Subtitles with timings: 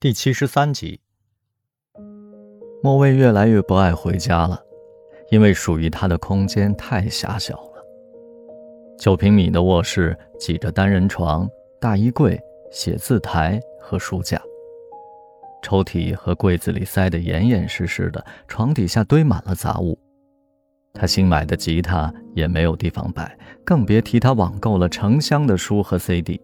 [0.00, 1.00] 第七十三集，
[2.84, 4.62] 莫蔚越来越不爱回家了，
[5.32, 7.84] 因为属于他的空间太狭小了。
[8.96, 11.48] 九平米的卧室挤着单人床、
[11.80, 12.40] 大衣柜、
[12.70, 14.40] 写字台和书架，
[15.64, 19.98] 抽屉和柜子里塞得严严实实的，床底下堆满了杂物。
[20.94, 26.40] 他新买的吉他也没有地方摆，更别提他网购了成箱的书和 CD。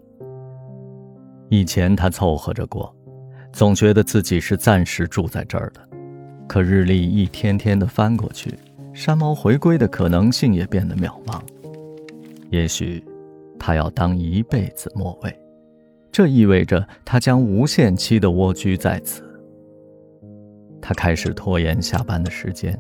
[1.50, 2.93] 以前他凑合着过。
[3.55, 5.80] 总觉得自己是暂时住在这儿的，
[6.48, 8.52] 可日历一天天的翻过去，
[8.92, 11.41] 山猫回归的可能性也变得渺茫。
[12.51, 13.05] 也许，
[13.56, 15.33] 他要当一辈子末位，
[16.11, 19.23] 这意味着他将无限期的蜗居在此。
[20.83, 22.77] 他开始拖延下班的时间，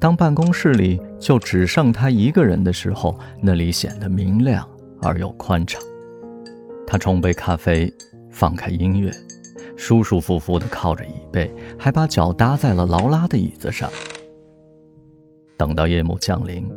[0.00, 4.68] 当办公室里就只剩他一个人的时候，那里显得明亮
[5.00, 5.80] 而又宽敞。
[6.88, 7.88] 他冲杯咖啡，
[8.30, 9.12] 放开音乐。
[9.76, 13.90] 舒舒服服地靠着椅背，还把脚搭在了劳拉的椅子上。
[15.56, 16.68] 等到夜幕降临，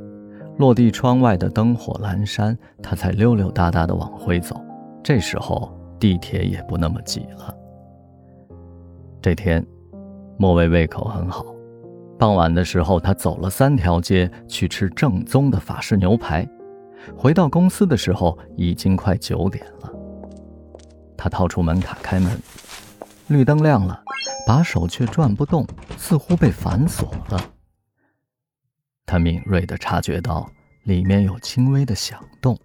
[0.57, 4.59] 落地窗外的灯火阑珊，他才溜溜达达地往回走。
[5.03, 7.55] 这时候地铁也不那么挤了。
[9.21, 9.65] 这天，
[10.37, 11.45] 莫蔚胃口很好。
[12.17, 16.47] 傍晚的时候，他走了三条街去吃正宗的法式牛排。
[17.17, 19.91] 回到公司的时候，已经快九点了。
[21.17, 22.31] 他掏出门卡开门。
[23.27, 24.03] 绿灯亮了，
[24.45, 25.65] 把手却转不动，
[25.97, 27.41] 似乎被反锁了。
[29.05, 30.49] 他敏锐地察觉到
[30.83, 32.57] 里面有轻微的响动，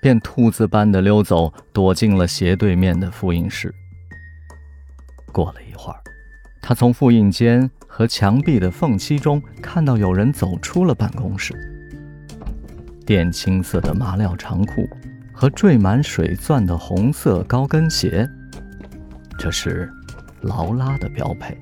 [0.00, 3.74] 便兔子般的溜走，躲进了斜对面的复印室。
[5.30, 6.00] 过了一会儿，
[6.62, 11.54] 他从复印间和墙壁的缝隙中看到有人走出了办公室，
[13.06, 14.88] 靛青色的麻料长裤
[15.34, 18.26] 和缀满水钻的红色高跟鞋，
[19.38, 19.92] 这是。
[20.42, 21.56] 劳拉的标配。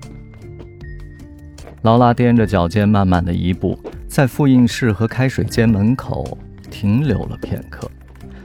[1.83, 6.37] 劳拉踮着脚尖，慢慢的一步，在复印室和开水间门口
[6.71, 7.89] 停留了片刻，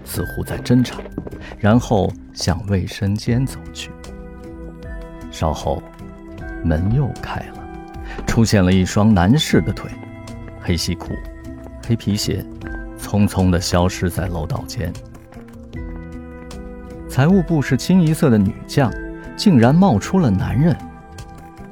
[0.05, 1.01] 似乎在争吵，
[1.57, 3.89] 然后向卫生间走去。
[5.31, 5.81] 稍后，
[6.63, 7.63] 门又开了，
[8.27, 9.89] 出现了一双男士的腿，
[10.61, 11.13] 黑西裤，
[11.87, 12.45] 黑皮鞋，
[12.99, 14.93] 匆匆的消失在楼道间。
[17.09, 18.91] 财务部是清一色的女将。
[19.35, 20.75] 竟然冒出了男人，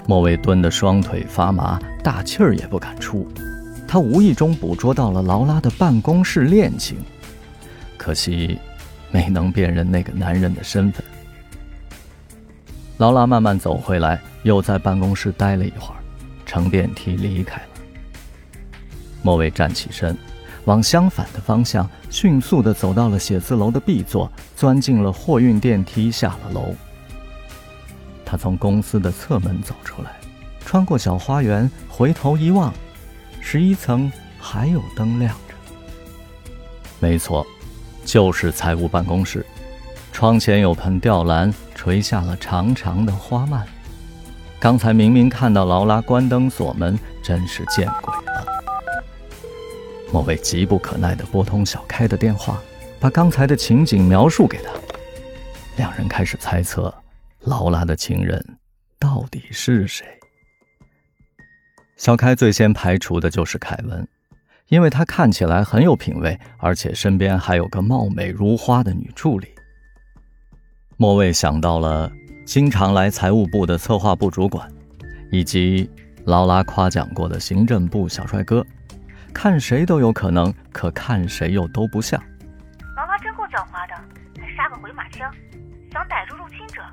[0.08, 3.28] 莫蔚蹲得双腿发麻，大气儿也不敢出。
[3.88, 6.98] 他无意中捕捉到了劳拉的办公室恋情，
[7.98, 8.60] 可惜
[9.12, 11.04] 没能辨认那个男人的身份。
[12.98, 16.00] 劳拉慢慢走回来，又在办公室待了一会儿，
[16.46, 17.68] 乘电梯离开了。
[19.22, 20.18] 莫蔚站起身，
[20.66, 26.76] 往相反的方向迅速地走到了写字楼的 B 座，钻进了货运电梯，下了楼。
[28.30, 30.12] 他从公司的侧门走出来，
[30.64, 32.72] 穿过小花园，回头一望，
[33.42, 35.56] 十一层还有灯亮着。
[37.00, 37.44] 没错，
[38.06, 39.44] 就是财务办公室。
[40.14, 43.66] 窗前有盆吊兰，垂下了长长的花蔓。
[44.60, 48.46] 刚才明明看到劳拉关灯锁门，真是见鬼了。
[50.14, 52.62] 莫蔚急不可耐地拨通小开的电话，
[53.00, 54.70] 把刚才的情景描述给他。
[55.78, 56.94] 两人开始猜测。
[57.50, 58.40] 劳拉的情人
[59.00, 60.06] 到底是谁？
[61.98, 64.08] 小开最先排除的就是凯文，
[64.68, 69.48] 因为他看起来很有品味，而且身边还有个貌美如花的女助理。
[70.96, 72.12] 莫蔚想到了
[72.46, 74.72] 经常来财务部的策划部主管，
[75.32, 75.90] 以及
[76.26, 78.64] 劳拉夸奖过的行政部小帅哥，
[79.34, 82.22] 看谁都有可能，可看谁又都不像。
[82.96, 83.96] 劳拉真够狡猾的，
[84.40, 85.34] 还杀个回马枪，
[85.92, 86.84] 想逮住入侵者。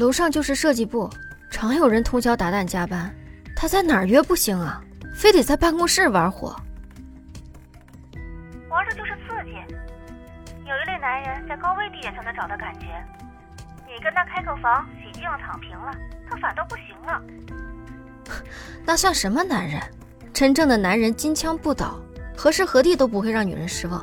[0.00, 1.10] 楼上就是设计部，
[1.50, 3.14] 常有人通宵达旦加班。
[3.54, 4.82] 他在哪儿约不行啊？
[5.14, 6.56] 非得在办公室玩火。
[8.70, 9.52] 玩的就是刺激。
[10.64, 12.86] 有一类男人在高危地点才能找到感觉。
[13.86, 15.94] 你跟他开个房，喜剧要躺平了，
[16.30, 17.22] 他反倒不行了。
[18.86, 19.78] 那算什么男人？
[20.32, 22.00] 真正的男人金枪不倒，
[22.34, 24.02] 何时何地都不会让女人失望。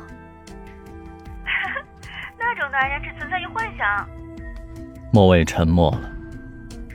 [2.38, 4.08] 那种男人只存在于幻想。
[5.10, 6.12] 莫蔚沉默了，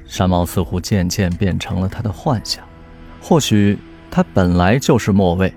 [0.05, 2.63] 山猫似乎渐渐变成了他的幻想。
[3.19, 3.77] 或许
[4.11, 5.51] 他本来就是莫蔚，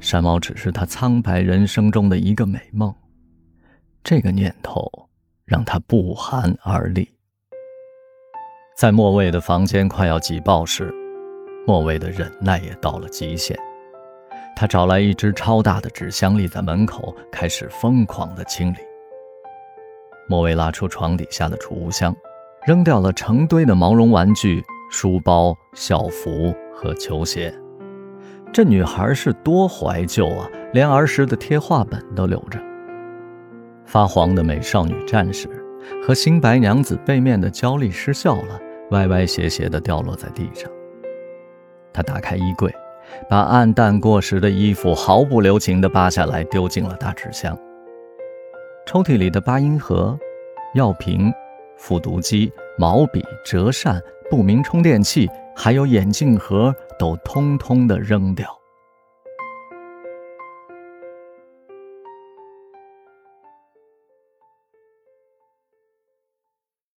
[0.00, 2.94] 山猫只是他苍白人生中的一个美梦。
[4.02, 5.08] 这个念头
[5.46, 7.08] 让他不寒而栗。
[8.76, 10.92] 在莫蔚的房间快要挤爆时，
[11.66, 13.56] 莫蔚的忍耐也到了极限。
[14.54, 18.76] 他找来一只超大的纸箱，立在门口，开始疯狂的清理。
[20.28, 22.14] 莫蔚拉出床底下的储物箱，
[22.66, 27.54] 扔掉了成堆的毛绒玩具、书包、校服和球鞋。
[28.52, 32.58] 这女孩是多怀旧啊，连儿时的贴画本都留着。
[33.84, 35.48] 发黄的美少女战士
[36.06, 38.60] 和新白娘子背面的焦栗失效了，
[38.92, 40.70] 歪歪斜斜地掉落在地上。
[41.92, 42.72] 她打开衣柜，
[43.28, 47.58] 把暗淡过时的衣服毫不留情地扒下来，丢进了大纸箱。
[48.86, 50.16] 抽屉里的八音盒、
[50.74, 51.32] 药瓶、
[51.76, 54.00] 复读机、毛笔、折扇、
[54.30, 58.46] 不明充电器，还有眼镜盒，都通通的扔掉。